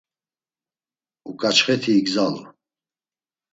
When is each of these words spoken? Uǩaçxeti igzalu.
Uǩaçxeti 1.29 1.91
igzalu. 1.99 2.43